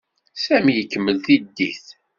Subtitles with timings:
[0.43, 1.85] Sami ikemmel tiddit.